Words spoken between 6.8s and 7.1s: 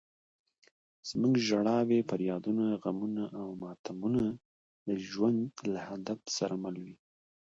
دي.